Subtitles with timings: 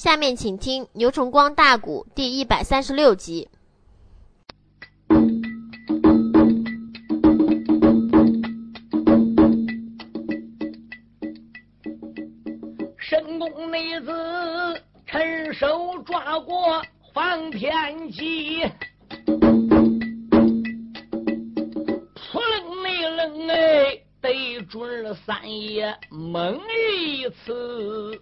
[0.00, 3.50] 下面请听牛崇光大鼓第一百三十六集。
[12.96, 16.82] 神功女子趁手抓过
[17.12, 18.62] 方天戟，
[19.26, 19.32] 扑
[22.40, 28.18] 棱内棱哎，对准了三爷猛一刺。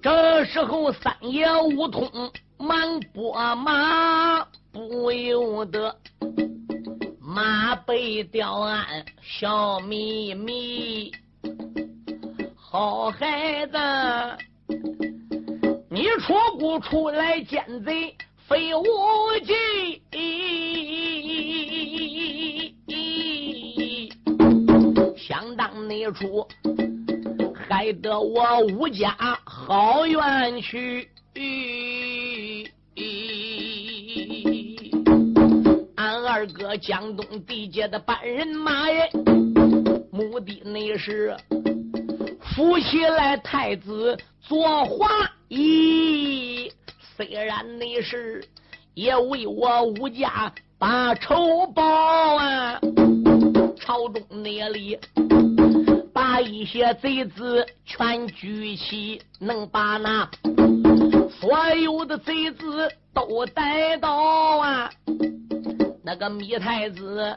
[0.00, 2.08] 这时候三爷悟通
[2.56, 5.96] 忙拨马，不由得
[7.20, 11.10] 马背吊鞍笑眯眯。
[12.54, 13.76] 好孩子，
[15.90, 18.16] 你出谷出来奸贼
[18.48, 18.84] 非无
[19.44, 20.00] 忌。
[25.92, 26.48] 想当那处，
[27.68, 31.06] 害得我吴家好冤屈。
[35.96, 39.10] 俺二哥江东地界的半人马耶，
[40.10, 41.36] 目的那是
[42.40, 45.08] 扶起来太子做华
[45.48, 46.72] 裔，
[47.16, 48.42] 虽然那是
[48.94, 52.80] 也为我吴家把仇报啊。
[53.84, 54.96] 朝中那里，
[56.22, 60.30] 把一些贼子全举起，能把那
[61.28, 64.08] 所有的贼子都逮到
[64.58, 64.88] 啊！
[66.04, 67.36] 那个米太子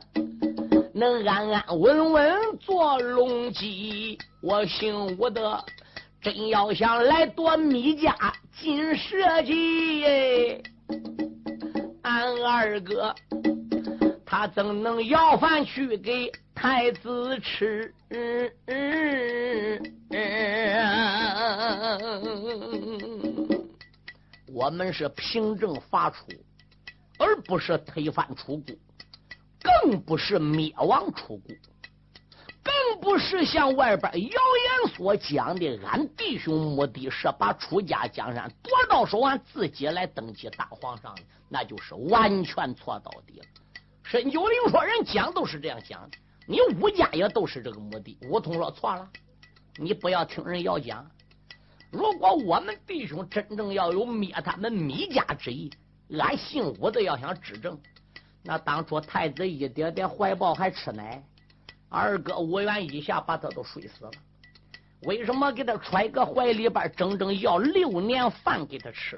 [0.94, 5.66] 能安安稳稳做龙姬，我姓吴的，
[6.22, 8.16] 真要想来夺米家
[8.56, 10.62] 金蛇姬，
[12.04, 13.16] 俺二哥。
[14.28, 17.92] 他怎能要饭去给太子吃？
[18.10, 20.20] 嗯嗯嗯
[24.54, 26.28] 我们是凭证发出，
[27.20, 28.78] 而不是推翻出谷，
[29.62, 31.48] 更不是灭亡出谷，
[32.64, 41.14] 更不是像外边谣言所讲的，俺弟兄目的是把出家江山夺到手，俺自己来登基当皇上，
[41.50, 43.46] 那就是完全错到底了。
[44.04, 49.10] 申九龄说：“人讲都是这样讲的，你武家也都是这个目的。”武通说：“错了，
[49.78, 51.10] 你不要听人要讲。
[51.92, 55.72] 如果我们弟兄真正要有灭他们米家之意，
[56.12, 57.80] 俺姓武的要想执政，
[58.44, 61.24] 那当初太子一点点怀抱还吃奶，
[61.90, 64.12] 二哥五元一下把他都睡死了。
[65.04, 69.18] 为什么给他揣个怀里边，整整要六年饭给他吃？”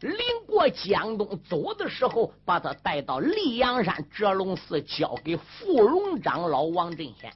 [0.00, 0.16] 临
[0.46, 7.32] 过江东走的时候，把他带到溧阳山折龙寺，交给富荣长老王振先。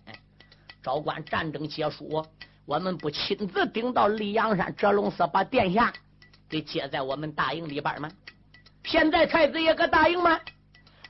[0.83, 2.25] 昭关战争结束，
[2.67, 5.93] 我们不亲自顶到溧阳山折龙寺，把殿下
[6.49, 8.11] 给接在我们大营里边吗？
[8.85, 10.39] 现在太子也搁大营吗？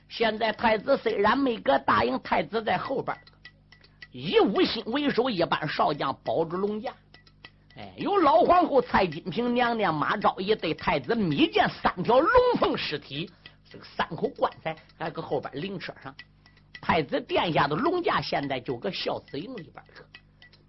[0.07, 3.17] 现在太子虽然没搁大营，太子在后边，
[4.11, 6.93] 以武心为首，一班少将保住龙驾。
[7.79, 12.29] 哎，有老皇后蔡金平娘娘马昭仪对太子密见三条龙
[12.59, 13.31] 凤尸体，
[13.71, 16.13] 这个三口棺材还搁后边灵车上。
[16.81, 20.03] 太子殿下的龙驾现在就搁孝子营里边着。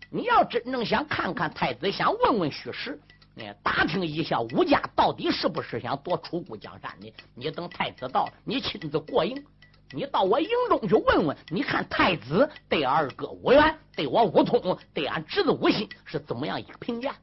[0.08, 2.96] 你要真正想看看太子，想问问虚实，
[3.38, 9.44] 哎，打听一下吴家到底是不是想夺楚国江山的，你等太子到，你亲自过营。
[9.92, 17.14] 你到我营中去问问，你看太子对二哥吴元，对我吴通，对俺侄子吴昕是怎么样一个评价？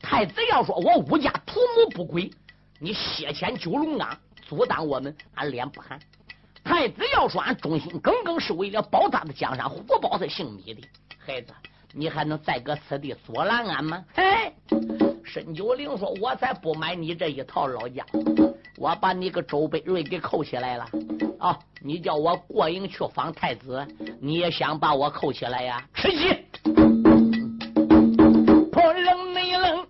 [0.00, 2.30] 太子要说我吴家图谋不轨，
[2.78, 5.98] 你血溅九龙岗，阻挡我们，俺脸不寒；
[6.62, 10.86] 太子要说俺忠心耿耿，是为了保他的江山，活保他性命的
[11.18, 11.54] 孩子，
[11.92, 14.04] 你还能再搁此地阻拦俺吗？
[14.16, 14.52] 哎，
[15.24, 18.04] 申九龄说：“我才不买你这一套，老家，
[18.76, 20.86] 我把你个周北瑞给扣起来了。”
[21.44, 21.58] 啊！
[21.82, 23.86] 你叫我过营去访太子，
[24.18, 25.86] 你也想把我扣起来呀？
[25.92, 26.34] 吃鸡！
[28.72, 29.86] 破冷内冷，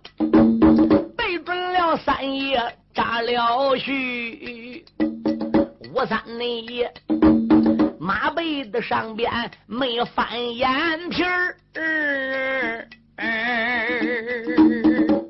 [1.15, 2.61] 对准了三爷
[2.93, 4.83] 扎了须。
[5.93, 6.65] 吴三内
[7.97, 9.31] 马背的上边
[9.65, 10.67] 没翻眼
[11.09, 11.55] 皮儿，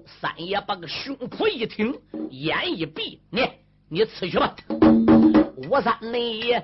[0.07, 1.95] 三爷把个胸脯一挺，
[2.31, 3.48] 眼一闭，你
[3.89, 4.56] 你刺去吧。
[5.69, 6.63] 吴三内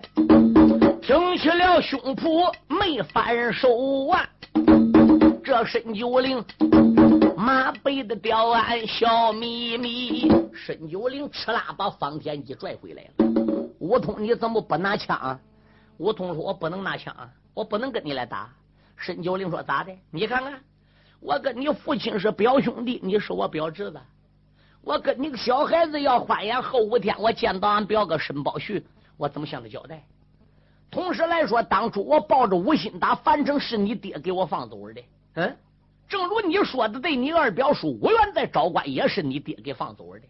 [1.02, 4.30] 挺起了胸脯没反手啊！
[5.44, 6.44] 这申九龄
[7.36, 13.26] 马背的吊鞍笑眯眯，申九龄哧啦把方天戟拽回来了。
[13.80, 15.18] 吴通，你怎么不拿枪？
[15.18, 15.40] 啊？
[15.98, 17.30] 吴通说：“我不能拿枪啊！
[17.54, 18.50] 我不能跟你来打。
[18.96, 19.92] 申九龄说：“咋的？
[20.12, 20.60] 你看看，
[21.20, 24.00] 我跟你父亲是表兄弟，你是我表侄子。
[24.84, 28.84] 我跟你个小孩子要欢颜后五天，我见到俺表哥申宝旭，
[29.16, 30.04] 我怎么向他交代？
[30.90, 35.02] 同时来说，当初我抱着无心打，反正是你爹给我放走的。
[35.36, 35.56] 嗯，
[36.10, 40.22] 正如你说的，对你二表叔无缘在昭关，也是你爹给放走的。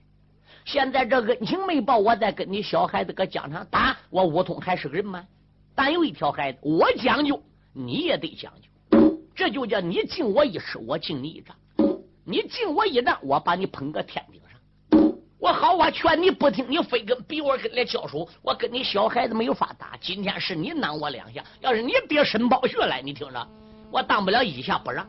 [0.65, 5.25] 现在这恩情没报，我再跟你小孩子搁疆场打，我武通还是个人吗？
[5.74, 7.42] 但有一条孩子，我讲究，
[7.74, 8.68] 你也得讲究。
[9.33, 11.56] 这就叫你敬我一尺，我敬你一丈。
[12.31, 15.13] 你敬我一丈，我把你捧个天顶上。
[15.38, 19.98] 我好我劝你不听，你非跟比我跟来交手，我跟你小孩子没有法打。
[20.00, 23.48] 今天是你囊我两下，要是你爹申宝学来，你听着，
[23.92, 25.06] 我当不了一下不让，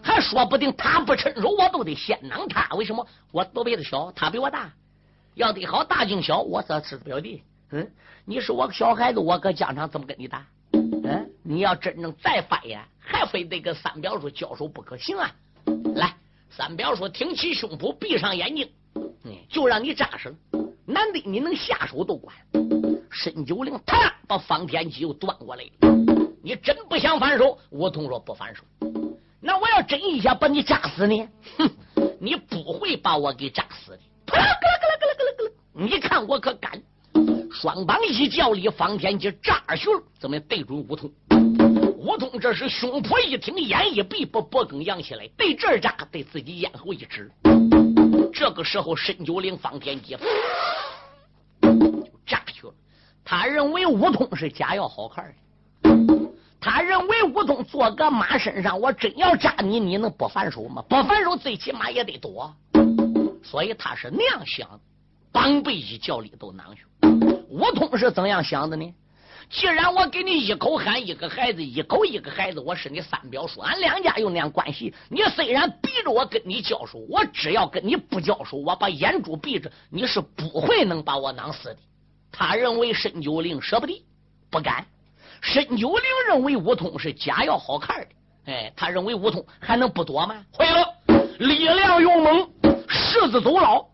[0.00, 2.72] 还说不定他不趁手，我都得先囊他。
[2.76, 3.04] 为什么？
[3.32, 4.70] 我都辈子小，他比我大。
[5.34, 7.42] 要得好，大敬小，我这是表弟。
[7.72, 7.90] 嗯，
[8.24, 10.46] 你是我小孩子，我搁疆场怎么跟你打？
[10.72, 15.34] 嗯，你要真正再翻眼，还非得跟三表叔交手不可行啊！
[15.96, 16.14] 来。
[16.56, 18.70] 三表说：“挺起胸脯，闭上眼睛，
[19.24, 20.32] 嗯，就让你扎实。
[20.86, 22.32] 难得你能下手都管。”
[23.10, 25.64] 申九龄啪把方天戟又端过来
[26.42, 27.58] 你真不想反手？
[27.70, 28.62] 吴桐说：“不反手。”
[29.42, 31.28] 那我要真一下把你扎死呢？
[31.58, 31.68] 哼，
[32.20, 33.98] 你不会把我给扎死的。
[34.26, 35.52] 啪啦咯啦咯啦咯啦咯啦！
[35.72, 36.80] 你看我可敢！
[37.50, 39.88] 双膀一叫力，方天戟扎去，
[40.20, 41.10] 怎么对准吴桐？
[42.04, 47.32] 吴通这是胸脯一挺，眼一闭，把脖梗扬起来，对这儿扎，对自己咽喉一指。
[48.30, 50.18] 这个时候，申九龄、方天戟就
[52.26, 52.74] 扎去了。
[53.24, 55.34] 他认为吴通是假药好看
[55.82, 56.30] 的，
[56.60, 60.84] 他认为吴通坐个马身上，我真要扎你，你能不反手吗？
[60.86, 62.54] 不反手，最起码也得躲。
[63.42, 64.78] 所以他是那样想，
[65.32, 66.84] 膀背一叫里都囊去。
[67.48, 68.94] 吴通是怎样想的呢？
[69.50, 74.92] 既然我给你一口喊一个孩子，一口一个孩子，我是你三表叔，俺两家有那样关系。
[75.08, 81.76] 你虽然逼着我跟你交手，我只要跟你不交手，我把眼珠闭着，你是不会能把我囊死的。
[82.32, 84.04] 他认为申九龄舍不得，
[84.50, 84.84] 不敢。
[85.40, 88.06] 申九龄认为武通是假要好看的，
[88.46, 90.44] 哎，他认为武通还能不躲吗？
[90.56, 90.94] 坏了，
[91.38, 92.50] 力量勇猛，
[92.88, 93.86] 狮子走老。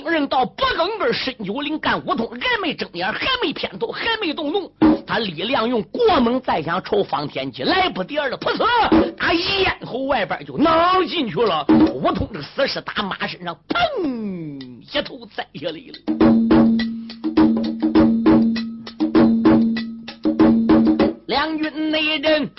[0.00, 4.72] 病人到脖梗根，申九龄干五通，还没睁眼，还没偏头，还没动怒，
[5.06, 11.66] 他力量用过猛，再想抽方天戟，来不得了，噗呲，他咽喉外边就囊进去了。
[11.92, 15.98] 五通这死尸打马身上，砰，一头栽下来了。
[21.26, 22.50] 两军内人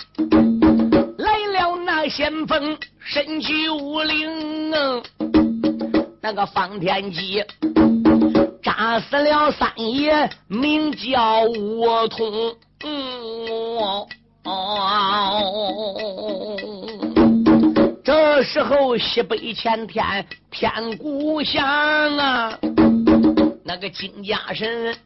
[1.18, 5.51] 来了，那先锋申九龄。
[6.24, 7.44] 那个方天戟
[8.62, 12.54] 扎死了三爷，名叫吴通。
[12.84, 14.06] 嗯
[14.44, 15.46] 哦，
[18.04, 22.56] 这时候西北前天天鼓响啊，
[23.64, 24.96] 那个金家神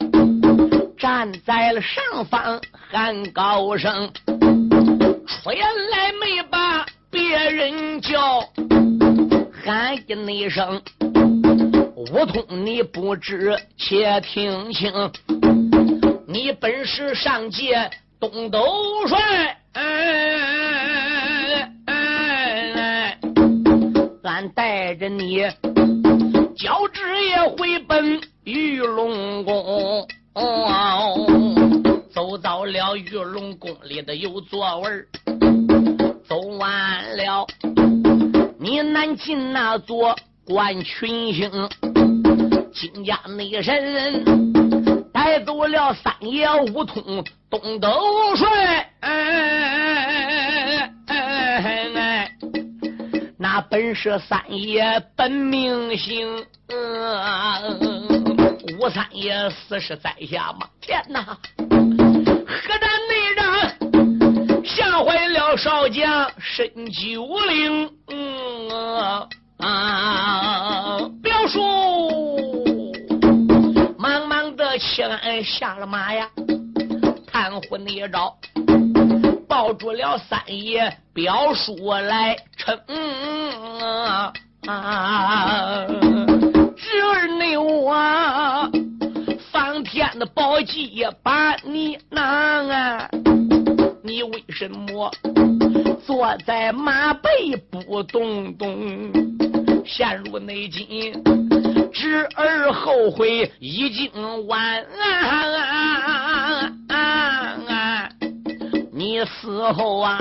[0.98, 2.60] 站在了上方
[2.90, 5.50] 喊高声，出
[5.90, 8.46] 来没把别人叫。
[9.64, 10.80] 喊一声，
[12.12, 14.92] 吴通，你不知且听清。
[16.26, 18.60] 你本是上界东斗
[19.08, 19.58] 帅，
[24.22, 25.40] 俺带着你，
[26.56, 30.06] 交旨也回奔玉龙宫。
[32.10, 34.90] 走到了玉龙宫里的有座位
[36.28, 37.46] 走完了。
[38.58, 41.50] 你南进那座关群星，
[42.72, 44.24] 金家内人
[45.12, 47.90] 带走了三爷五通东斗
[48.36, 48.88] 帅，
[53.36, 56.46] 那本是三爷本命星，
[58.78, 60.68] 吴三爷死是在下吗？
[60.80, 61.24] 天哪！
[61.24, 67.90] 河战内人吓坏了少将沈九龄。
[68.72, 69.28] 啊！
[69.58, 71.60] 啊表叔，
[73.98, 76.28] 忙忙的起来下了马呀，
[77.26, 78.36] 探婚一招，
[79.48, 82.78] 抱住了三爷表叔来称
[84.66, 85.86] 啊！
[86.76, 87.94] 侄儿你我
[89.52, 93.08] 方天的宝戟把你拿啊！
[94.02, 95.10] 你为什么？
[96.06, 99.12] 坐在马背不动动，
[99.84, 100.86] 陷入内境，
[101.92, 104.86] 侄儿后悔已经晚。
[108.92, 110.20] 你你死后啊，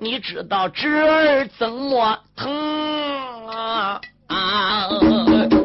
[0.00, 4.00] 你知道侄儿怎么疼啊？
[4.28, 4.88] 啊！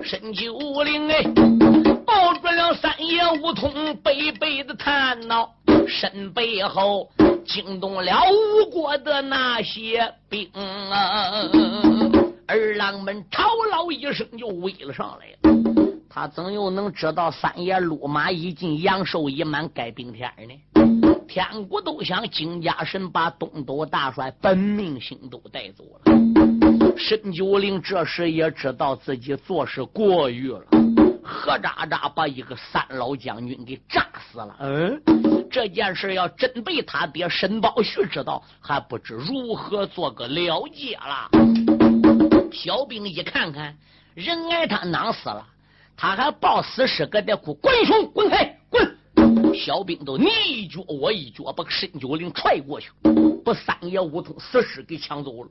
[0.03, 1.24] 申九龄哎，
[2.10, 5.48] 抱住了三爷梧桐，悲悲的叹恼，
[5.88, 7.08] 身背后
[7.46, 10.50] 惊动了吴国的那些兵
[10.89, 11.44] 啊！
[12.48, 15.51] 二郎们吵闹一声就围了上来。
[16.10, 21.24] 他怎又能知道三爷路马已进，阳寿已满，该并天呢？
[21.28, 26.98] 天国都想金家神把东都大帅本命星都带走了。
[26.98, 30.66] 沈九龄这时也知道自己做事过誉了，
[31.29, 34.55] 何渣渣把一个三老将军给炸死了。
[34.59, 35.01] 嗯，
[35.51, 41.29] 这件事要真被他爹沈宝旭知道，还不知如何做个了结了。
[42.51, 43.77] 小兵一看看，
[44.15, 45.45] 人挨他囊死了。
[45.95, 48.98] 他还抱死尸搁这哭，滚熊滚开滚！
[49.53, 52.89] 小兵都你一脚我一脚，把申九龄踹过去，
[53.43, 55.50] 把三爷梧桐死尸给抢走了。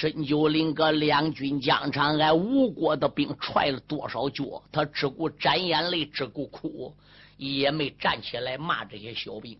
[0.00, 6.94] 申九龄搁两军疆场，挨吴国的兵踹了多少脚，他只顾沾眼泪，只顾哭，
[7.36, 9.58] 也没站起来骂这些小兵。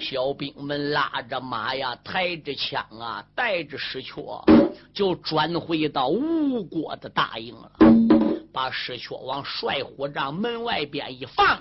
[0.00, 4.42] 小兵们拉着马呀，抬着枪啊，带着石阙，
[4.94, 7.70] 就转回到吴国的大营了。
[8.50, 11.60] 把石阙往帅虎帐门外边一放，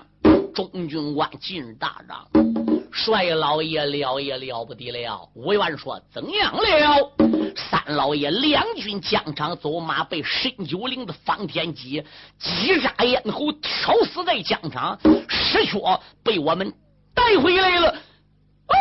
[0.56, 2.53] 中军官进大帐。
[2.94, 7.12] 帅老爷了也了不得了，吴元说怎样了？
[7.56, 12.04] 三老爷两军疆场走马，被申九灵的方天戟
[12.38, 15.00] 击杀咽喉，挑死在疆场。
[15.28, 16.72] 石阙被我们
[17.16, 17.90] 带回来了。
[17.90, 18.76] 哦。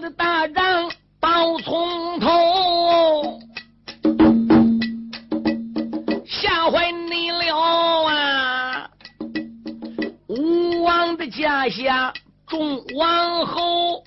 [0.00, 3.40] 的大帐报从头
[6.26, 7.56] 吓坏你了
[8.06, 8.90] 啊！
[10.28, 12.12] 吴王的家乡
[12.46, 14.04] 众王侯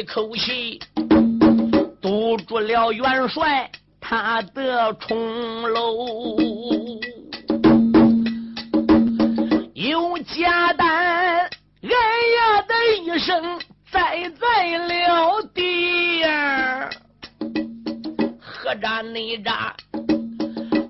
[0.00, 0.80] 一口气
[2.00, 6.06] 堵住了元帅他的重楼，
[9.74, 10.88] 有家丹，
[11.82, 13.60] 哎呀的一声
[13.92, 16.90] 栽在了地儿，
[18.40, 19.76] 何战内战。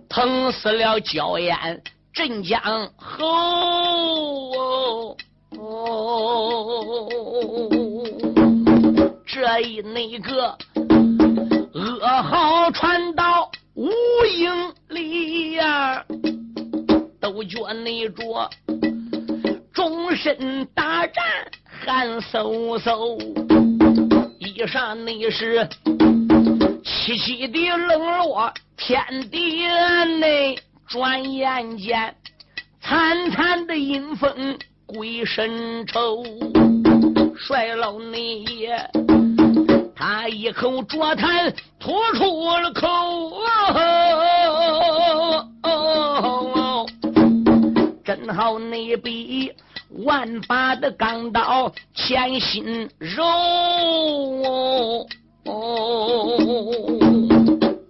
[0.09, 2.63] 疼死了焦烟镇江
[2.97, 3.27] 侯，
[17.41, 18.51] 都觉那着
[19.73, 21.25] 终身大战
[21.87, 23.19] 汗飕飕，
[24.39, 25.67] 一上那是
[26.85, 28.53] 凄凄的冷落。
[28.77, 29.67] 天地
[30.19, 32.15] 内，转眼间，
[32.83, 36.23] 惨惨的阴风鬼神愁。
[37.39, 38.77] 帅老内爷，
[39.97, 43.31] 他一口浊痰吐出了口。
[48.33, 49.53] 好那笔
[50.05, 53.25] 万把的钢刀，千心肉。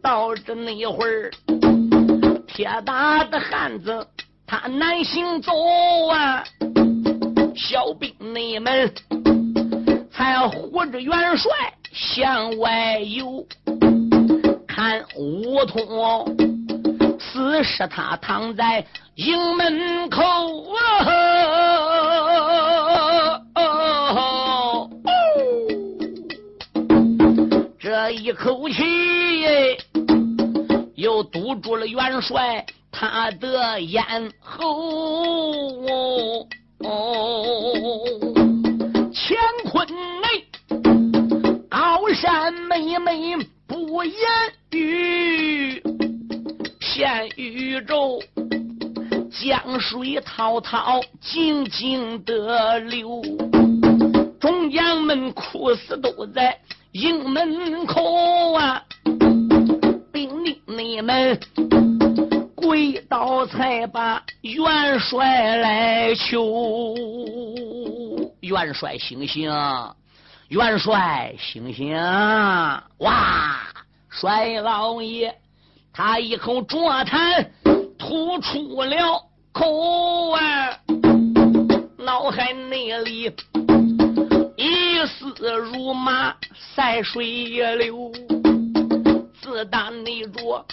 [0.02, 1.30] 到这那会儿，
[2.46, 4.06] 铁打的汉子
[4.46, 5.52] 他难行走
[6.08, 6.42] 啊！
[7.54, 8.92] 小兵你们
[10.10, 11.50] 才护着元帅
[11.92, 13.46] 向外游，
[14.66, 16.36] 看梧桐
[17.18, 18.84] 死尸他躺在
[19.20, 20.22] 营门口
[20.72, 20.80] 啊！
[27.78, 28.82] 这一口气。
[30.94, 34.02] 又堵住了元帅他的咽
[34.40, 34.64] 喉，
[36.78, 37.66] 哦
[39.12, 39.36] 乾
[39.70, 39.86] 坤
[40.22, 40.46] 内
[41.68, 43.36] 高山妹妹
[43.66, 44.14] 不言
[44.72, 45.82] 语，
[46.78, 48.18] 片宇宙
[49.70, 53.22] 江水滔滔静静的流。
[54.40, 56.58] 众将们哭死都在
[56.90, 58.82] 营门口啊！
[60.10, 61.38] 兵令你们
[62.56, 66.96] 跪倒，才把元帅来求。
[68.40, 69.48] 元帅醒醒，
[70.48, 71.94] 元帅醒醒！
[72.98, 73.56] 哇，
[74.08, 75.32] 帅老爷，
[75.92, 77.46] 他一口浊痰
[77.96, 80.78] 吐出了口啊，
[81.98, 83.32] 脑海内里。
[84.56, 86.34] 一丝如麻，
[86.74, 88.12] 赛水也流。
[89.42, 90.64] 自打你着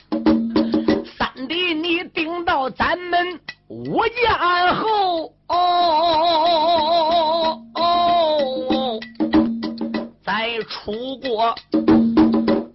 [1.17, 5.55] 三弟你顶到咱们吴家后，哦
[7.75, 8.99] 哦，
[10.23, 11.55] 在出国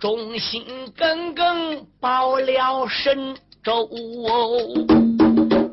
[0.00, 0.64] 忠心
[0.96, 3.88] 耿耿报了神州，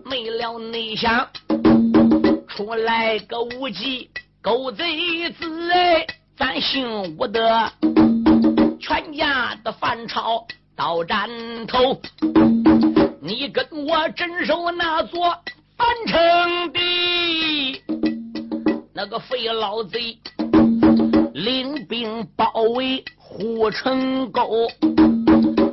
[0.09, 1.29] 没了内想
[2.47, 4.09] 出来个无忌。
[4.41, 7.71] 狗贼子哎，咱姓吴的，
[8.79, 11.29] 全家的饭炒到斩
[11.67, 12.01] 头。
[13.21, 15.37] 你跟我镇守那座
[15.77, 17.83] 樊城地，
[18.93, 20.17] 那个废老贼
[21.33, 24.67] 领兵包围护城沟，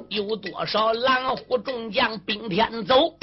[0.08, 3.14] 有多少狼虎众将兵天走？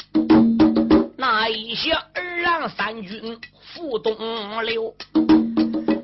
[1.25, 4.13] 那一些二郎三军赴东
[4.65, 4.93] 流。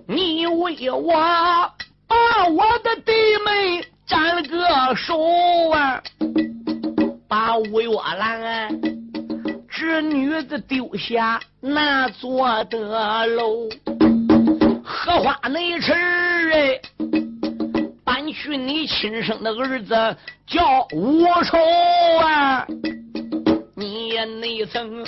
[0.07, 1.11] 你为我
[2.07, 3.11] 把我的弟
[3.45, 5.19] 妹斩了个手
[5.71, 6.01] 啊，
[7.27, 8.69] 把吴月兰
[9.69, 13.67] 侄女子丢下那座的楼，
[14.81, 15.91] 荷花那池
[16.53, 16.79] 哎，
[18.05, 21.57] 搬去你亲生的儿子叫吴仇
[22.21, 22.65] 啊，
[24.07, 25.05] 也没曾。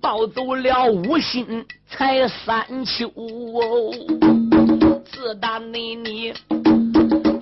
[0.00, 3.10] 抱走了五心才三秋，
[5.04, 6.32] 自打那你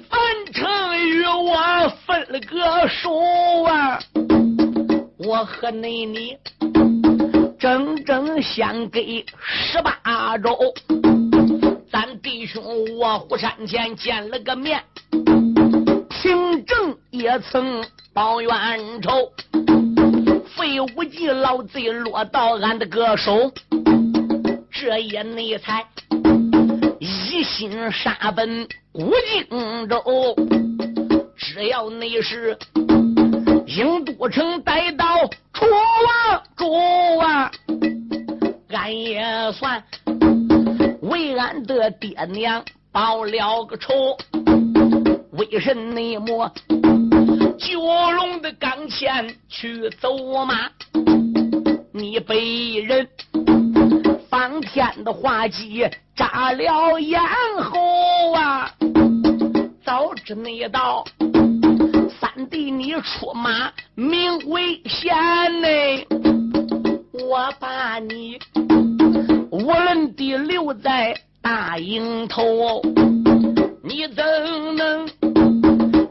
[0.09, 0.19] 樊
[0.52, 3.13] 城与我分了个手
[3.63, 4.00] 啊，
[5.19, 6.37] 我和那你
[7.58, 8.99] 整整相隔
[9.39, 10.58] 十八周，
[11.93, 12.65] 咱弟兄
[12.99, 14.82] 我虎山前见了个面，
[16.11, 18.50] 平正也曾报冤
[19.02, 19.30] 仇。
[20.76, 23.50] 废无忌老贼落到俺的个手，
[24.71, 25.82] 这也内才
[26.99, 29.10] 一心杀奔古
[29.49, 30.36] 荆州。
[31.34, 32.58] 只要你是
[33.67, 37.50] 英都城带到楚王主啊，
[38.69, 39.82] 俺也算
[41.00, 42.62] 为俺的爹娘
[42.93, 43.95] 报了个仇。
[45.32, 46.52] 为甚内么？
[47.58, 47.80] 九
[48.12, 50.71] 龙的钢钿去走马，
[51.92, 53.08] 你被人
[54.28, 57.19] 方天的画戟扎了咽
[57.58, 58.71] 喉啊！
[59.84, 61.04] 早知你到
[62.21, 65.14] 三弟你出马名为贤
[65.62, 65.69] 呢，
[67.12, 68.38] 我把你
[69.50, 72.82] 无论地留在大营头，
[73.82, 74.25] 你怎
[74.76, 75.08] 能？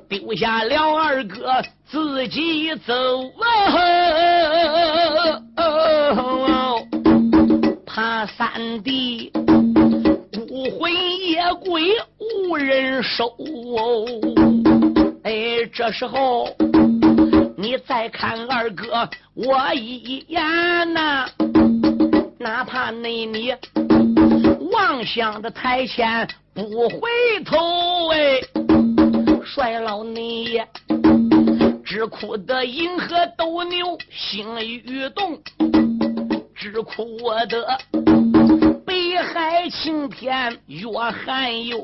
[0.07, 2.93] 丢下了二哥自己走
[5.57, 6.75] 啊，
[7.85, 9.31] 怕三弟
[10.47, 10.91] 孤魂
[11.27, 11.93] 野鬼
[12.47, 13.33] 无人收。
[15.23, 16.47] 哎，这时候
[17.57, 20.43] 你再看二哥我一眼
[20.93, 21.25] 呐，
[22.37, 23.55] 哪怕那你
[24.71, 27.09] 望向的台前不回
[27.43, 28.39] 头哎。
[29.55, 30.61] 帅老你，
[31.85, 35.39] 只哭得银河斗牛心欲动，
[36.53, 37.05] 只哭
[37.47, 37.65] 得
[38.85, 41.79] 北海晴天月寒幽，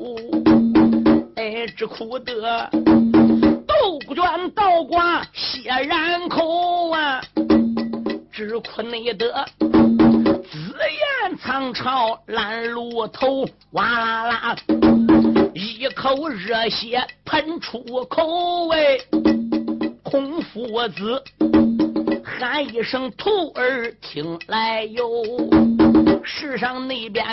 [1.38, 2.70] 哎，只哭得
[3.66, 7.22] 斗卷倒挂血染口啊，
[8.34, 14.56] 只哭你的紫焰苍巢烂路头，哇啦啦。
[15.54, 18.98] 一口热血喷出口，哎，
[20.02, 21.22] 孔夫子
[22.24, 25.06] 喊一声徒儿听来哟，
[26.24, 27.26] 世上那边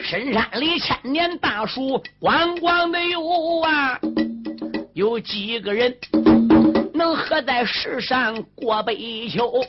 [0.00, 3.98] 深山里千年大树光光的有啊，
[4.94, 5.96] 有几个人
[6.92, 9.64] 能合在世上过悲秋？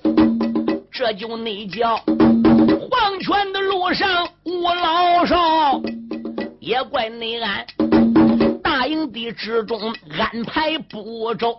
[0.91, 5.81] 这就那叫黄泉的路上无老少。
[6.65, 7.63] 也怪内安
[8.63, 9.79] 大营地之中
[10.17, 11.55] 安排不周，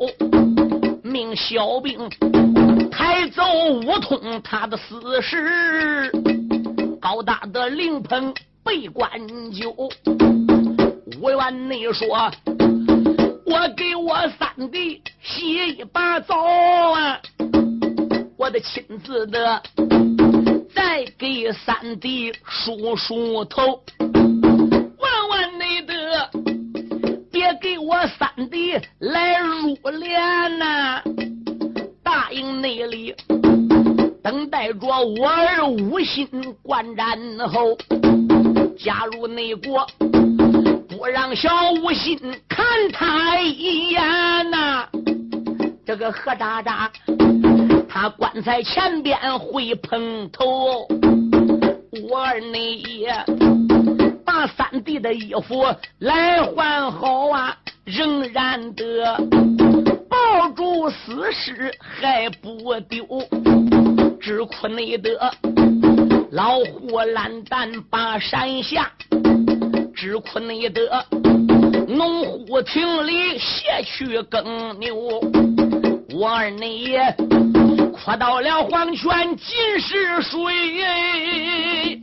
[1.04, 2.10] 命小兵
[2.90, 6.10] 抬走梧通他的死尸，
[7.00, 9.08] 高大的灵棚被关
[9.52, 9.72] 酒。
[11.22, 12.08] 吴元内说
[13.46, 17.20] ：“我给我三弟洗一把澡啊，
[18.36, 19.62] 我得亲自的
[20.74, 23.80] 再给三弟梳梳头。
[27.86, 31.00] 我三弟来入殓呐！
[32.02, 33.14] 答应内里，
[34.24, 34.80] 等待着
[35.20, 36.28] 我儿无心
[36.62, 37.16] 观战
[37.48, 37.78] 后，
[38.76, 39.86] 加入内国。”
[40.98, 42.18] 不让小五心
[42.48, 44.88] 看他一眼呐！
[45.86, 46.90] 这个何渣渣，
[47.88, 50.88] 他棺材前边会碰头。
[52.10, 53.14] 我儿内也
[54.24, 55.64] 把三弟的衣服
[56.00, 59.16] 来换好啊，仍然的
[60.10, 63.06] 抱住死尸还不丢，
[64.20, 65.16] 只苦内得
[66.32, 68.90] 老虎懒蛋把山下。
[69.94, 71.06] 只苦内得
[71.86, 75.20] 农户亭里卸去耕牛，
[76.12, 77.16] 我儿内也
[77.92, 82.00] 哭到了黄泉尽是水，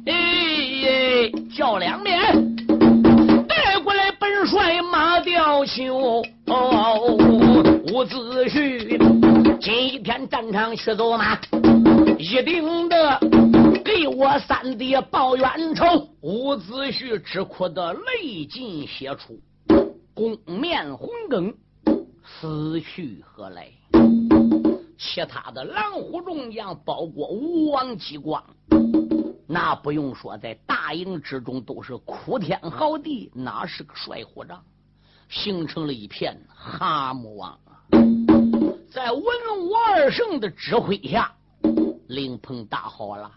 [1.54, 2.53] 叫两遍
[5.54, 6.24] 马吊球，
[7.94, 8.98] 伍子胥
[9.62, 11.40] 今天战场去走马，
[12.18, 13.20] 一定的。
[13.86, 19.40] 给我三弟报冤仇，伍子胥只哭得泪尽血出，
[20.16, 21.54] 宫面红梗，
[22.26, 23.68] 死去何来？
[24.98, 28.44] 其他的狼虎众将，包括吴王姬光，
[29.46, 34.60] 那不用说，在大营之中都是哭天嚎地，哪是个帅虎仗？
[35.34, 37.58] 形成了一片哈木王！
[38.92, 41.34] 在文武二圣的指挥下，
[42.08, 43.32] 灵棚搭好了。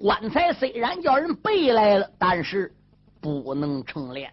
[0.00, 2.74] 棺材虽然叫人背来了，但是
[3.20, 4.30] 不能成殓。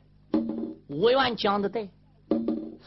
[0.88, 1.90] 吴元讲的对，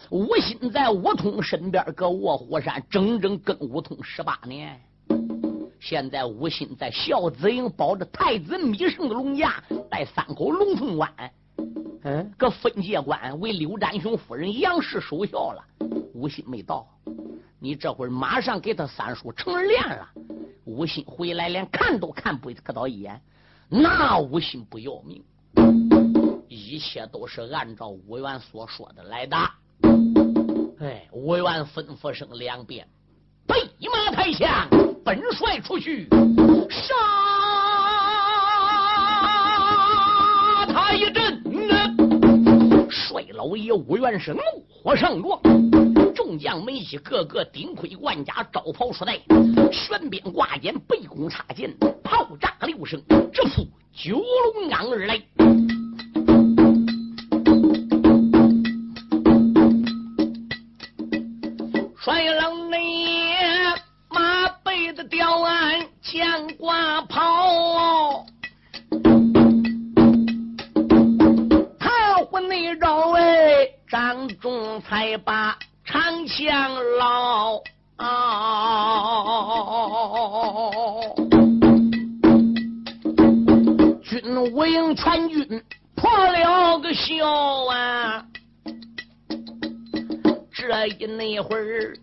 [0.09, 4.81] 吴心在吴通身边搁卧虎山，整整跟吴通十八年。
[5.79, 11.13] 现在吴心在孝子营保着太子米胜的龙牙，在三口龙凤湾，
[12.03, 15.65] 嗯，搁分界关为刘占雄夫人杨氏守孝了。
[16.15, 16.87] 吴心没到，
[17.59, 20.09] 你这会儿马上给他三叔成殓了。
[20.65, 23.21] 吴心回来，连看都看不可到一眼，
[23.69, 25.23] 那吴心不要命，
[26.49, 29.37] 一切都是按照吴元所说的来的。
[30.81, 32.87] 哎，吴元吩咐声两遍，
[33.47, 34.69] 备马抬枪，
[35.05, 36.09] 本帅出去
[36.71, 36.95] 杀
[43.49, 45.41] 帅老爷吴元是怒火上撞。
[46.15, 49.19] 众将们一个个顶盔贯甲，招袍束带，
[49.73, 53.01] 悬鞭挂剑，背弓插箭，炮炸六声，
[53.33, 54.23] 直扑九
[54.55, 55.23] 龙岗而来。
[61.97, 62.79] 帅郎内
[64.11, 66.47] 马背的吊鞍，将
[75.09, 75.59] 仲才把。
[75.91, 77.63] 长枪老，
[84.03, 85.65] 军无营全军
[85.97, 87.27] 破了个笑
[87.71, 88.23] 啊！
[90.53, 91.97] 这一那会儿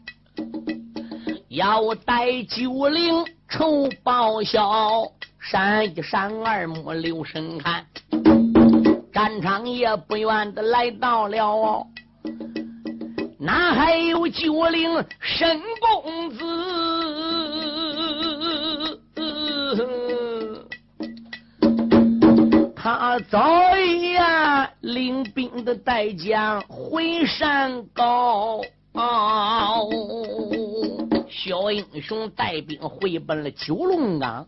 [1.49, 5.07] 要带九灵筹报销，
[5.39, 7.85] 闪一闪二目留神看，
[9.13, 11.85] 战场也不远的来到了。
[13.45, 16.43] 哪还有九灵沈公子？
[22.75, 28.61] 他早已呀领兵的带将回山高。
[31.29, 34.47] 小英雄带兵回奔了九龙岗，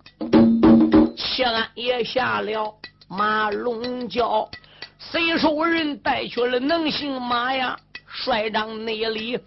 [1.15, 2.73] 谢安也下了
[3.07, 4.49] 马龙轎，
[4.97, 7.77] 随手人带去了能行马呀。
[8.23, 9.39] 帅长内里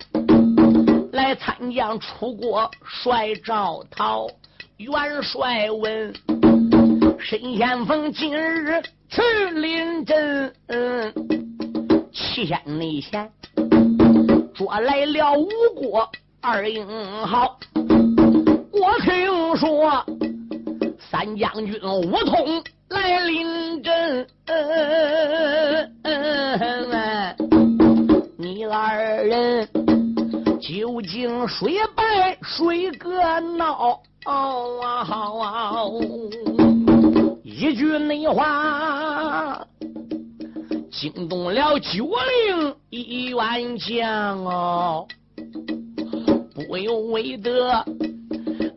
[1.12, 4.28] 来参将出国，帅赵涛
[4.76, 6.14] 元帅问：
[7.18, 9.20] 申先锋今日去
[9.54, 10.54] 临阵，
[12.12, 13.28] 七天内前
[14.54, 16.09] 捉来了吴国
[16.40, 16.87] 二英
[17.26, 17.59] 豪。
[17.74, 20.06] 我听说
[21.11, 24.26] 三将军吴通来临阵。
[27.42, 27.49] 你二
[29.22, 29.68] 人
[30.61, 34.00] 究竟谁败谁个闹？
[37.42, 39.66] 一一句内话，
[40.90, 42.06] 惊动了九
[42.56, 45.06] 灵一员将哦，
[46.54, 47.85] 不由为得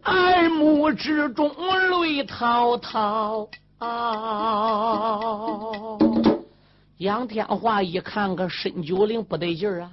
[0.06, 1.49] 耳目之中
[2.03, 3.47] 泪滔滔
[3.79, 5.17] 啊！
[6.99, 9.91] 杨天华一看个申九龄不得劲儿啊，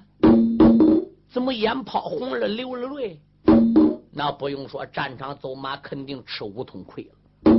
[1.32, 3.18] 怎么眼泡红了，流了泪？
[4.12, 7.52] 那不用说，战场走马肯定吃五通亏了。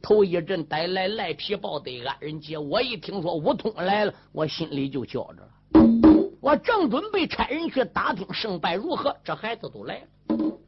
[0.00, 5.50] 头一阵带来赖皮豹的安仁杰，我一听说武通来了，我心里就焦着了。
[6.40, 10.06] 我正准备差人去打听胜败如何，这孩子都来了。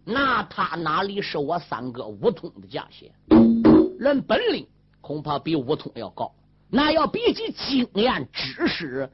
[0.04, 3.12] 那他哪里是我三哥武通的家些？
[4.00, 4.66] 论本领，
[5.00, 6.33] 恐怕比武通要高。
[6.70, 9.11] 那要比起经验知识，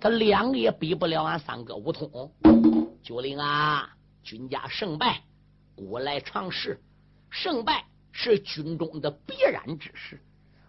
[0.00, 2.30] 他两个也比不了俺三哥武通。
[3.02, 3.90] 九灵啊，
[4.22, 5.22] 军家胜败，
[5.74, 6.80] 古来常事，
[7.30, 7.84] 胜败。
[8.16, 10.20] 是军中的必然之事，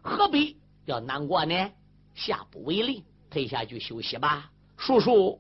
[0.01, 1.69] 何必要难过呢？
[2.15, 4.49] 下不为例，退下去休息吧。
[4.75, 5.39] 叔叔，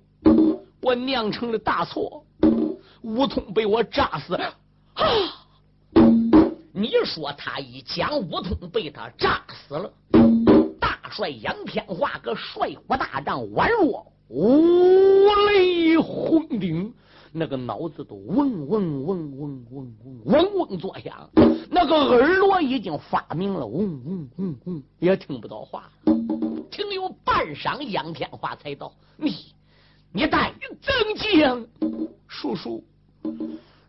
[0.81, 2.23] 我酿成了大错，
[3.01, 4.55] 武通被我炸死了。
[4.93, 5.03] 啊！
[6.71, 9.91] 你说他一讲，武通被他炸死了。
[11.15, 16.93] 帅杨天华个帅虎大帐宛若五雷轰顶，
[17.31, 21.29] 那个脑子都嗡嗡嗡嗡嗡嗡嗡嗡作响，
[21.71, 25.89] 那个耳朵已经发明了嗡嗡嗡嗡，也听不到话。
[26.69, 29.53] 停留半晌，杨天华才道：“你，
[30.11, 30.51] 你带
[30.81, 31.69] 曾经
[32.27, 32.83] 叔叔，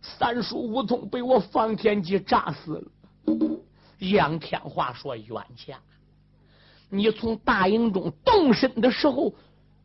[0.00, 2.84] 三叔吴通被我方天戟扎死了。”
[3.98, 5.76] 杨天华说：“冤家。”
[6.88, 9.34] 你从大营中动身的时候，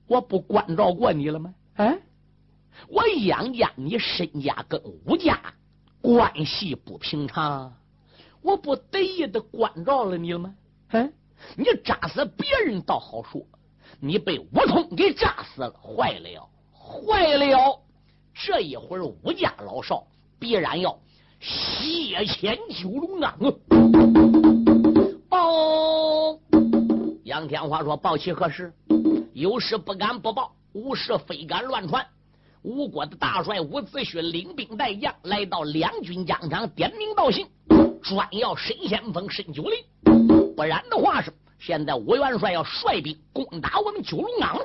[0.07, 1.53] 我不关照过你了吗？
[1.75, 1.95] 啊？”
[2.87, 5.39] 我杨家，你身家跟吴家
[6.01, 7.73] 关系不平常，
[8.41, 10.55] 我不得意的关照了你了吗？
[10.91, 11.13] 嗯，
[11.55, 13.45] 你炸死别人倒好说，
[13.99, 17.79] 你被吴通给炸死了，坏了，坏了！
[18.33, 20.07] 这一会儿吴家老少
[20.39, 20.97] 必然要
[21.39, 23.51] 血溅九龙岗啊！
[25.29, 25.51] 报，
[27.31, 28.73] 杨天华说：“报其何事？
[29.31, 32.05] 有事不敢不报，无事非敢乱传。”
[32.61, 37.47] 吴国的大帅伍子胥领兵带将来到两军疆场，点名道姓，
[38.01, 40.53] 专要申先锋、申九龄。
[40.57, 44.59] 不然的话，是现在吴元帅要率兵攻打我们九龙岗。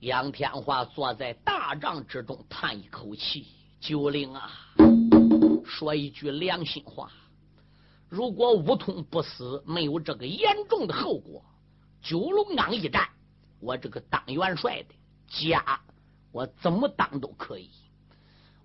[0.00, 3.46] 杨天华坐在大帐之中，叹一口气
[3.80, 4.50] ：“九龄啊，
[5.64, 7.10] 说一句良心话，
[8.08, 11.44] 如果武通不死，没有这个严重的后果，
[12.00, 13.08] 九龙岗一战，
[13.60, 14.94] 我这个当元帅的
[15.26, 15.80] 家。”
[16.30, 17.70] 我怎么当都可以。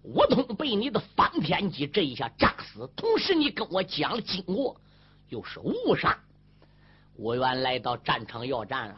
[0.04, 4.80] 武通被你的方天戟这一下炸死，同时你跟我讲了经过，
[5.30, 6.20] 又是误杀。
[7.16, 8.98] 我原来到战场要战了，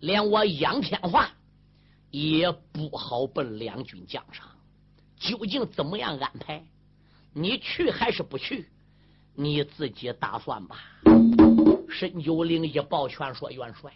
[0.00, 1.26] 连我杨天华
[2.10, 4.50] 也不好奔两军疆场。
[5.16, 6.62] 究竟怎么样安排？
[7.32, 8.68] 你去还是不去？
[9.34, 10.76] 你自己打算吧。
[11.88, 13.92] 申九龄一抱拳说：“元帅。”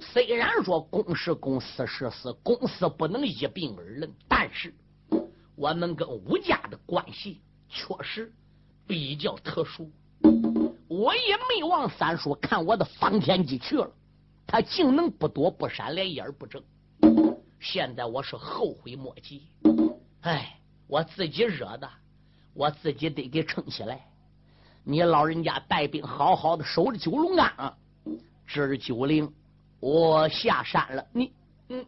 [0.00, 4.72] 虽然说公是公，私是私，公私不能一并而论，但是
[5.54, 8.32] 我们跟吴家的关系确实
[8.86, 9.90] 比较特殊。
[10.88, 13.90] 我也没往三叔看我的方天戟去了，
[14.46, 16.62] 他竟能不躲不闪，连眼不睁。
[17.60, 19.48] 现在我是后悔莫及。
[20.22, 21.88] 哎，我自己惹的，
[22.58, 24.04] 我自己得给撑起来。
[24.82, 27.72] 你老人家带兵好好的守着九龙岗，
[28.48, 29.32] 这是九灵。
[29.78, 31.32] 我下山了，你
[31.68, 31.86] 嗯，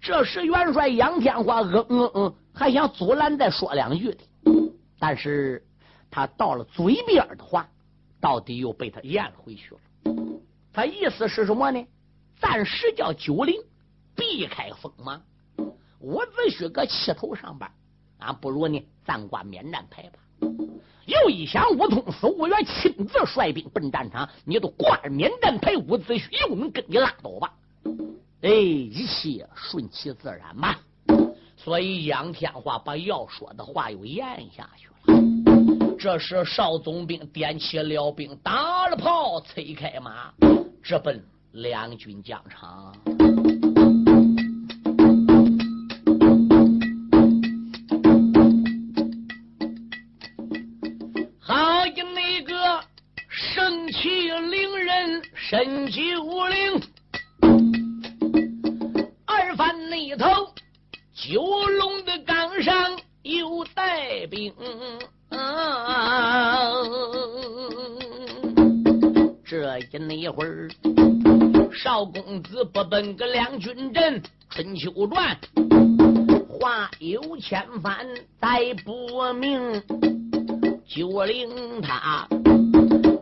[0.00, 4.24] 这时元帅杨天华嗯嗯嗯，还想阻拦再说两句的，
[4.98, 5.64] 但是
[6.10, 7.68] 他到了嘴边的话，
[8.20, 9.80] 到底又被他咽了回去了。
[10.72, 11.86] 他意思是什么呢？
[12.40, 13.54] 暂时叫九灵
[14.16, 15.22] 避开锋芒。
[16.00, 17.70] 伍子胥搁气头上边，
[18.20, 20.18] 俺不如呢暂挂免战牌吧。
[21.06, 27.52] 又一想，武通守，武元亲自率兵奔战场，你都挂着免战牌，伍子胥又能跟你拉倒吧？
[28.42, 30.78] 哎，一切顺其自然吧。
[31.56, 35.20] 所以杨天华把要说的话又咽下去了。
[35.98, 40.32] 这时少总兵点起了兵，打了炮，催开马，
[40.82, 42.94] 直奔两军疆场。
[55.50, 56.00] 申九
[56.46, 56.80] 龄，
[59.26, 60.54] 二番那头
[61.12, 64.54] 九龙的岗上有带兵。
[69.44, 70.68] 这一那会儿，
[71.72, 75.36] 少公子不奔个两军阵，春秋传
[76.48, 78.06] 话有千帆，
[78.38, 79.82] 待不明，
[80.86, 82.28] 就令他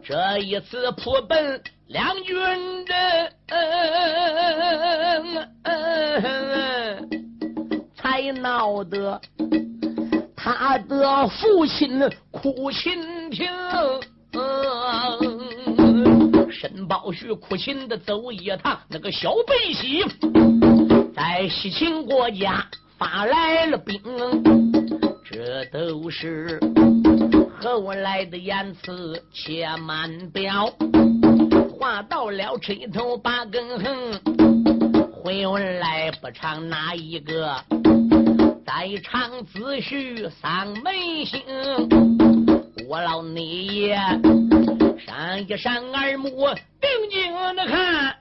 [0.04, 2.36] 这一次扑奔两军
[2.84, 2.96] 阵，
[7.96, 9.18] 才闹得
[10.36, 11.98] 他的父亲
[12.30, 13.48] 哭亲听。
[16.50, 20.04] 申宝旭苦心的走一趟，那个小背喜
[21.14, 22.66] 在西秦国家
[22.98, 23.98] 发来了兵，
[25.24, 26.60] 这都是
[27.62, 30.70] 后来的言辞，且慢表。
[32.02, 34.12] 到了这头八根横，
[35.12, 37.56] 回文来不唱哪一个？
[38.66, 41.42] 再唱子虚丧门星，
[42.88, 43.98] 我老你爷。
[45.06, 46.28] 闪一闪耳目，
[46.80, 48.14] 定睛的看，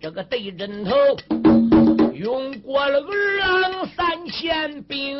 [0.00, 0.94] 这个对枕头
[2.14, 5.18] 用过了二郎三千兵，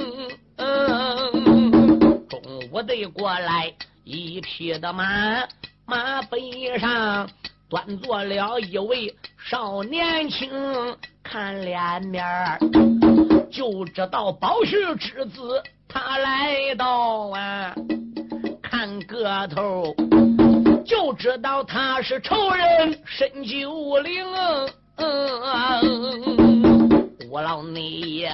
[2.29, 2.41] 中
[2.73, 3.73] 午得过来
[4.11, 5.05] 一匹的马，
[5.85, 7.29] 马背上
[7.69, 10.49] 端坐了一位少年轻，
[11.23, 12.25] 看脸面
[13.53, 15.63] 就知道宝旭之子。
[15.87, 17.75] 他来到啊，
[18.63, 19.95] 看个头
[20.87, 24.25] 就知道他是仇人申九龄。
[27.31, 28.33] 我老你爷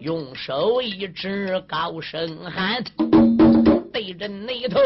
[0.00, 2.82] 用手一指，高声喊
[3.92, 4.80] ：“对着那头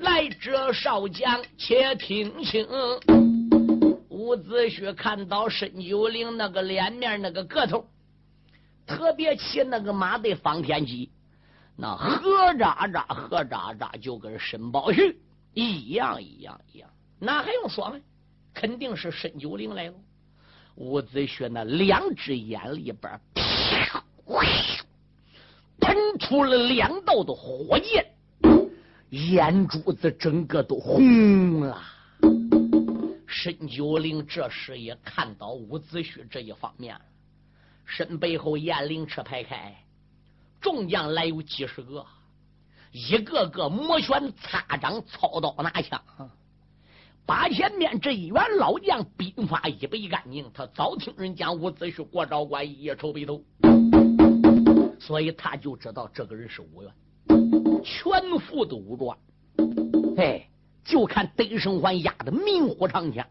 [0.00, 2.66] 来者少将，且听清。”
[4.10, 7.86] 伍子胥看到申九龄那个脸面，那个个头。
[8.86, 11.10] 特别骑那个马的方天戟，
[11.76, 15.18] 那何喳喳何喳喳，就跟申宝旭
[15.54, 16.90] 一样一样一样。
[17.18, 17.96] 那还用说吗？
[18.52, 19.94] 肯定是申九龄来了。
[20.76, 23.20] 伍子胥那两只眼里边，
[25.94, 28.04] 喷出了两道的火焰，
[29.10, 31.80] 眼珠子整个都红了。
[33.28, 36.96] 申九龄这时也看到伍子胥这一方面。
[37.84, 39.72] 身背后雁翎车排开，
[40.60, 42.04] 众将来有几十个，
[42.90, 46.02] 一个个摩拳擦掌，操刀拿枪。
[47.24, 53.40] 把前面这一员老将兵法一背干净，他早听人讲伍子胥过昭关一夜愁白头，
[55.06, 56.90] 所以他就知道这个人是武元，
[57.84, 59.14] 全副的武装。
[60.16, 60.48] 哎，
[60.82, 63.26] 就看德胜环压的明火长枪，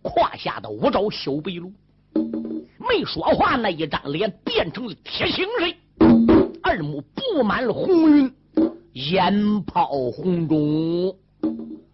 [0.00, 1.70] 胯下的五爪小白鹿。
[2.78, 8.34] 没说话，那一张脸变成了铁青色，二目布满了红云，
[8.94, 11.14] 眼泡红肿。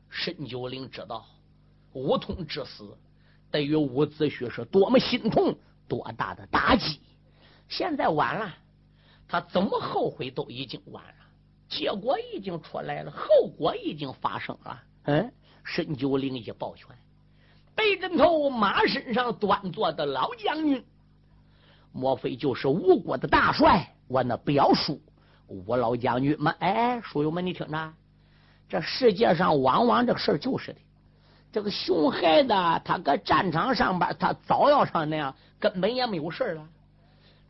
[0.08, 1.26] 申九龄知道
[1.92, 2.96] 武通之死
[3.50, 5.56] 对于伍子胥是多么心痛，
[5.88, 7.00] 多大的打击。
[7.68, 8.54] 现在晚了，
[9.28, 11.12] 他怎么后悔都已经晚了。
[11.68, 14.82] 结果已经出来了，后果已经发生了。
[15.04, 15.32] 嗯，
[15.64, 16.88] 申九龄一抱拳。
[17.74, 20.82] 北枕头马身上端坐的老将军，
[21.92, 23.94] 莫非就是吴国的大帅？
[24.08, 25.00] 我那表叔
[25.46, 26.54] 吴老将军吗？
[26.58, 27.92] 哎，书友们，你听着，
[28.66, 30.80] 这世界上往往这个事儿就是的。
[31.52, 32.48] 这个熊孩子，
[32.84, 36.66] 他搁战场上边，他早要上那样，根本也没有事了。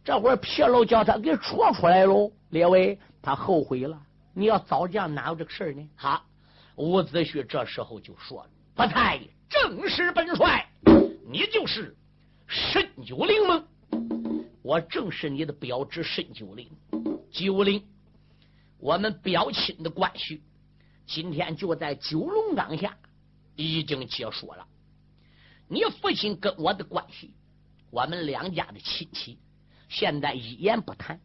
[0.09, 4.01] 这会儿纰漏叫他给戳出来喽，列位，他后悔了。
[4.33, 5.87] 你要早讲，哪有这个事儿呢？
[5.97, 6.25] 好，
[6.77, 10.67] 伍子胥这时候就说了：“不太。”正是本帅，
[11.31, 11.95] 你就是
[12.47, 13.63] 沈九龄吗？
[14.63, 16.67] 我正是你的表侄沈九龄。
[17.31, 17.85] 九龄，
[18.79, 20.43] 我们表亲的关系，
[21.07, 22.97] 今天就在九龙岗下
[23.57, 24.67] 已经结束了。
[25.69, 27.35] 你父亲跟我的关系，
[27.91, 29.39] 我们两家的亲戚，
[29.89, 31.21] 现在一言不谈。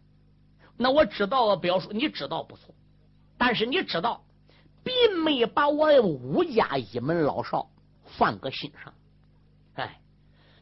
[0.78, 2.74] 那我知道啊，表叔，你知道不错，
[3.38, 4.24] 但是你知道，
[4.84, 7.70] 并没把我武家一门老少。
[8.06, 8.94] 放个心上，
[9.76, 10.00] 哎，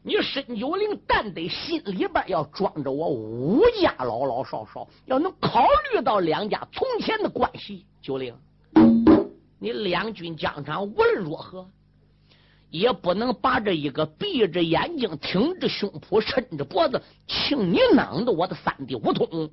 [0.04, 7.86] 你申九龄但得心里边要装着我武家老老少少，要能考虑到两家从前的关系。
[8.02, 8.34] 九龄，
[9.60, 11.68] 你两军疆场无论如何，
[12.72, 19.49] 也不能把这一个闭着眼睛、挺着胸脯、抻着脖子请你囊的我的三弟五通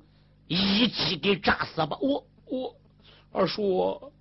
[0.47, 1.97] 一击给炸死吧！
[2.01, 2.73] 我我
[3.31, 4.11] 二叔，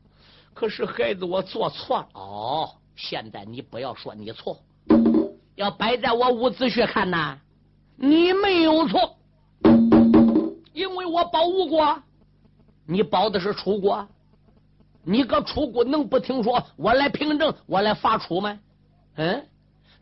[0.52, 2.70] 可是孩子我做错了哦。
[2.96, 4.58] 现在你不要说你错，
[5.54, 7.38] 要摆在我伍子胥看呐，
[7.96, 9.16] 你没有错，
[10.72, 12.02] 因为我保吴国，
[12.84, 14.06] 你保的是楚国，
[15.04, 18.58] 你搁楚国能不听说我来平正，我来伐楚吗？
[19.18, 19.48] 嗯，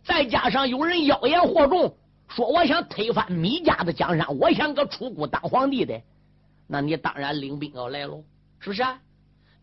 [0.04, 1.96] 再加上有人妖言惑众，
[2.28, 6.02] 说我想推翻米家的江山，我想搁出谷当皇帝的，
[6.66, 8.22] 那你当然领兵要来喽，
[8.60, 8.84] 是不是？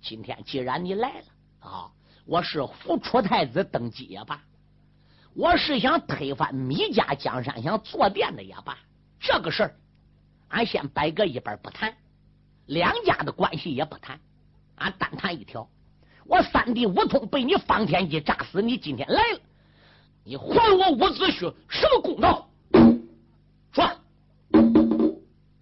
[0.02, 1.26] 今天既然你来了
[1.70, 1.92] 啊，
[2.26, 4.42] 我是扶楚太子登基也罢，
[5.36, 8.76] 我是想推翻米家江山，想坐殿的也罢，
[9.20, 9.76] 这个事儿，
[10.48, 11.96] 俺先摆搁一边不谈，
[12.66, 14.20] 两家的关系也不谈，
[14.78, 15.70] 俺单谈一条。
[16.26, 19.40] 我三弟吴通被你方天戟炸死，你今天来了，
[20.24, 22.48] 你还我伍子胥什么公道？
[23.72, 23.90] 说，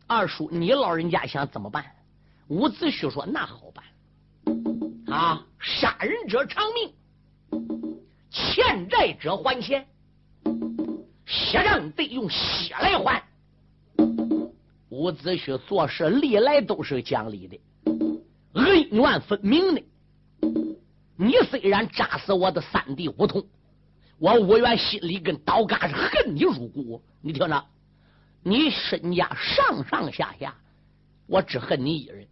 [0.08, 1.86] 二叔，你老人家想怎么办？
[2.48, 6.94] 伍子胥说：“那好办，啊，杀人者偿命，
[8.30, 9.88] 欠债者还钱，
[11.26, 13.24] 血账得用血来还。”
[14.90, 17.60] 伍子胥做事历来都是讲理的，
[18.54, 19.82] 恩怨分明的。
[21.22, 23.46] 你虽然炸死我的三弟吴通，
[24.18, 27.04] 我吴元心里跟刀嘎是恨你入骨。
[27.22, 27.64] 你听着，
[28.42, 30.56] 你身家上上下下，
[31.28, 32.28] 我只恨你一人。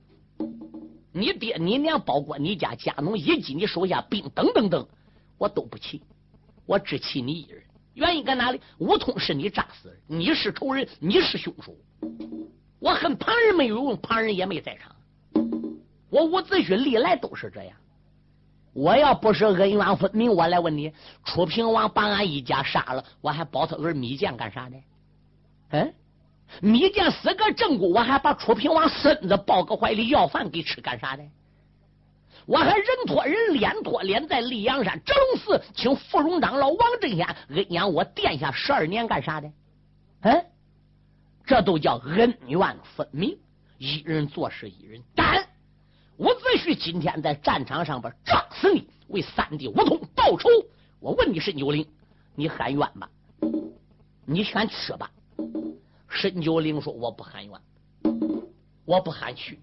[1.11, 4.87] 你爹、你娘，包括你家家农以及你手下兵等等等，
[5.37, 6.01] 我都不气，
[6.65, 7.61] 我只气你一人。
[7.93, 8.59] 原因搁哪里？
[8.79, 11.75] 吴通是你炸死的，你是仇人，你是凶手。
[12.79, 14.95] 我恨旁人没有用，旁人也没在场。
[16.09, 17.77] 我伍子胥历来都是这样。
[18.73, 20.93] 我要不是恩怨分明，我来问你，
[21.25, 24.77] 楚平王把俺一家杀了，我还保他儿米剑干啥呢？
[25.71, 25.93] 嗯，
[26.61, 31.23] 米剑死个正骨，我还把楚平王孙子抱个怀里要饭给吃干啥的？
[32.45, 39.51] 我还人托人，脸托脸，在溧阳山折龙寺请芙蓉长老王振先恩养我殿下十二年干啥的？
[40.21, 40.45] 嗯，
[41.45, 43.37] 这都叫恩怨分明，
[43.77, 45.45] 一人做事一人担。
[46.19, 50.49] 伍子胥今天在战场上边撞死你，为三弟吴通报仇。
[50.99, 51.87] 我问你，申九龄，
[52.35, 53.09] 你喊冤吧？
[54.25, 55.09] 你先去吧。
[56.09, 57.53] 申九龄说：“我不喊冤，
[58.83, 59.57] 我不喊屈。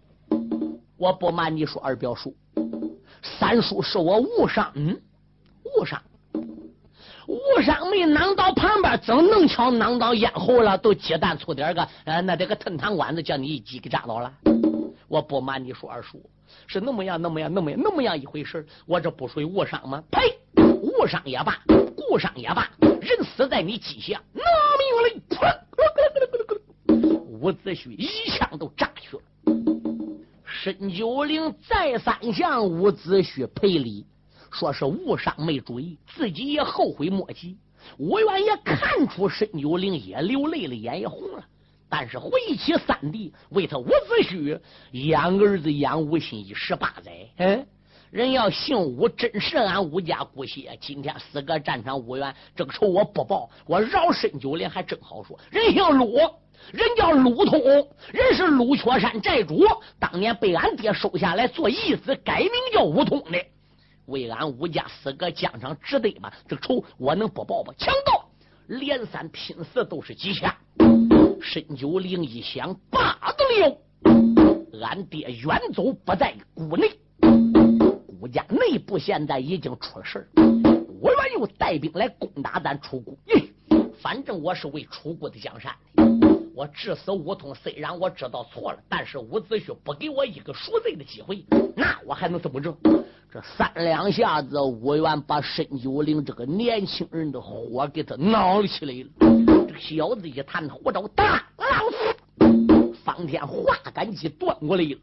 [0.96, 2.34] 我不瞒你说，二表叔，
[3.22, 4.98] 三叔是我误伤，嗯，
[5.78, 6.02] 误伤，
[7.26, 10.78] 误伤没囊到旁边，怎能巧囊到咽喉了？
[10.78, 14.32] 都鸡蛋粗点个，呃，那得个藤堂管子，叫你一击给扎倒了。
[15.09, 16.22] 我不瞒你说，二叔。”
[16.68, 20.02] 是那么样，那么样，那么样，那么样一回事我这不属于误伤吗？
[20.12, 20.38] 呸！
[20.80, 21.61] 误伤也罢，
[21.96, 24.42] 故伤也罢，人死在你机下，拿
[24.78, 25.22] 命令！
[27.40, 29.22] 伍子胥一枪都炸去了。
[30.44, 34.07] 申九龄再三向伍子胥赔礼，
[34.50, 37.59] 说是误伤没注意，自己也后悔莫及。
[37.98, 41.44] 伍员也看出申九龄也流泪了，眼也红了。
[41.89, 44.59] 但是回忆起三弟为他伍子胥
[44.93, 47.66] 养儿子养无心一十八载，嗯，
[48.11, 50.76] 人要姓伍，真是俺伍家姑血。
[50.80, 55.39] 今天死个战场无缘，这个仇我不报，我饶申九连还真好说。
[55.51, 56.16] 人姓鲁，
[56.72, 57.61] 人叫鲁通，
[58.12, 59.64] 人是鲁雀山寨主，
[60.01, 63.45] 当年被俺爹收下来做义子，改名叫武通的，
[64.07, 66.32] 为俺伍家死个疆场值得吗？
[66.49, 67.72] 这个仇我能不报吗？
[67.78, 68.28] 强盗
[68.66, 70.57] 连三拼四都是几下。
[71.49, 73.78] 申九龄一想，罢得了！
[74.82, 76.90] 俺爹远走不在谷内，
[78.20, 80.28] 谷家内部现在已经出了事
[81.01, 83.16] 我愿又带兵来攻打咱楚国。
[84.01, 85.72] 反正我是为楚国的江山。
[86.53, 91.44] 我致死吴通，虽然我知道错了，但是伍子胥不给我一个赎罪的机会，
[91.76, 92.76] 那我还能怎么着？
[93.32, 99.45] 这三两下子，伍元把申九龄这个年轻人的火给他闹起来了。
[99.78, 104.98] 小子一弹火招，大老子，方天画杆戟断过来了。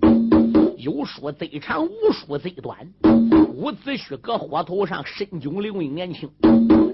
[0.78, 2.78] 有说贼长，无说贼短。
[3.54, 6.30] 伍子胥搁火头上，身九龄年轻，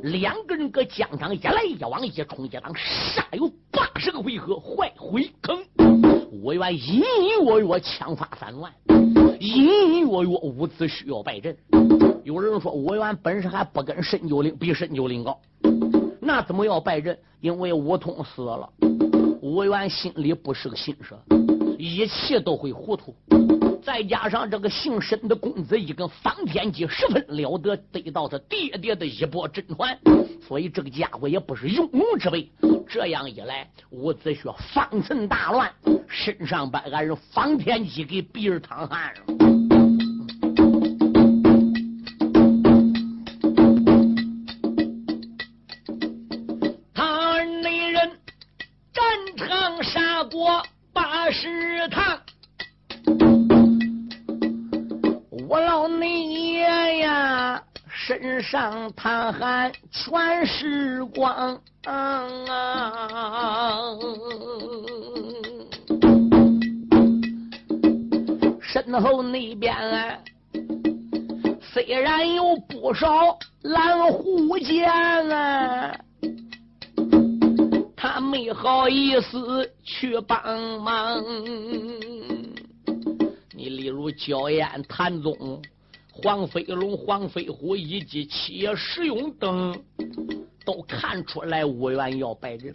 [0.04, 5.58] 两个人搁疆场一来一往，一冲一挡，杀有八十个回合，坏回坑。
[6.44, 8.72] 我愿隐隐约约枪法散乱，
[9.40, 11.58] 隐隐约约伍子胥要败阵。
[12.24, 15.40] 有人说我元本事还不跟申九龄比申九龄高。
[16.32, 17.18] 那怎么要败阵？
[17.42, 18.70] 因为吴通死了，
[19.42, 21.16] 吴元心里不是个心事，
[21.76, 23.16] 一切都会糊涂。
[23.82, 29.98] 再加上这个姓申的公子一跟方天戟十分了得，得到他爹爹的一波真传，
[30.48, 32.48] 所以这个家伙也不是庸庸之辈。
[32.88, 35.74] 这样一来，伍子胥方寸大乱，
[36.08, 39.49] 身上把俺人方天戟给逼着淌汗了。
[58.50, 61.62] 上淌汗全是光。
[68.60, 70.18] 身后那边啊
[71.62, 75.96] 虽然有不少蓝虎将啊，
[77.96, 81.24] 他没好意思去帮忙。
[83.54, 85.62] 你例如焦燕、谭宗、
[86.22, 89.84] 黄飞龙、黄飞虎以及七爷石勇等，
[90.66, 92.74] 都看出来吴元要败阵，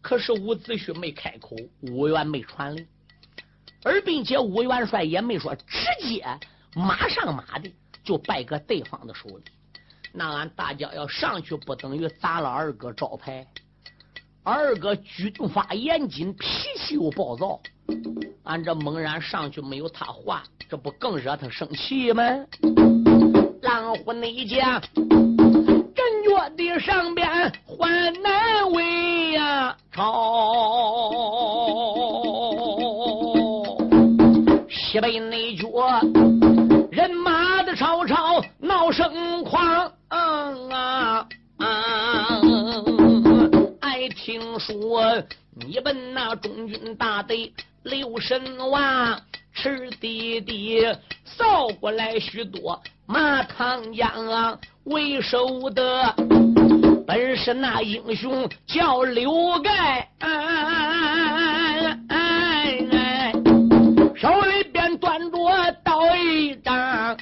[0.00, 2.86] 可是伍子胥没开口，吴元没传令。
[3.84, 5.66] 而并且吴元帅也没说直
[6.06, 6.24] 接
[6.74, 7.68] 马上马的
[8.04, 9.44] 就败个对方的手里，
[10.12, 13.46] 那俺大将要上去，不等于砸了二哥招牌？
[14.44, 17.60] 二哥军法严谨，脾气又暴躁，
[18.42, 22.24] 俺这猛然上去没有他话，这不更惹他生气吗？
[23.62, 30.10] 狼虎内将，感觉的上边患难为呀，朝。
[34.68, 35.68] 西北内角，
[36.90, 39.92] 人马的吵吵闹声狂
[44.24, 45.20] 听说
[45.52, 47.52] 你们那中军大队
[47.82, 49.20] 刘神王
[49.52, 50.80] 赤弟弟
[51.24, 56.14] 扫过来许多马唐将为首的，
[57.04, 60.08] 本是那英雄叫刘盖。
[64.14, 67.18] 手里边端着刀一张，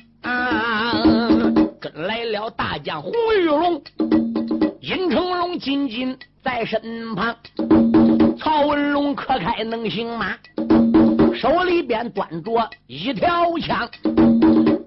[1.80, 3.82] 跟来了大将洪玉龙、
[4.91, 7.36] 金成龙紧紧在身旁。
[8.36, 10.34] 曹文龙可开能行吗，
[11.32, 13.88] 手里边端着一条枪。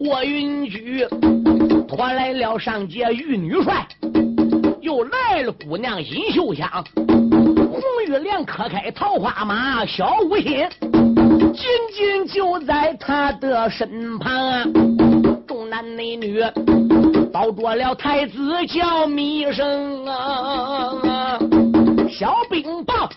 [0.01, 1.07] 卧云居
[1.87, 3.87] 拖来了上街玉女帅，
[4.81, 6.67] 又来了姑娘尹秀香。
[6.97, 10.67] 红玉莲可开桃花马，小五心。
[11.53, 14.69] 紧紧就在他的身旁，
[15.47, 16.43] 众男美女
[17.33, 21.39] 抱着了太子叫米生啊，
[22.07, 23.09] 小兵报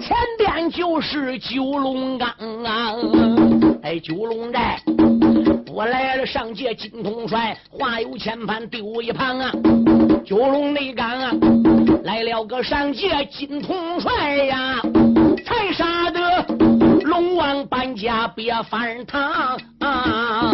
[0.00, 2.28] 前边就是九龙岗
[2.64, 2.94] 啊，
[3.82, 4.80] 哎九龙寨
[5.74, 9.50] 我来了上界金统帅，话有千番丢一旁啊，
[10.24, 11.32] 九龙内岗啊
[12.04, 14.80] 来了个上界金统帅呀，
[15.44, 16.46] 才杀得。
[17.02, 20.52] 龙王搬家别翻堂啊，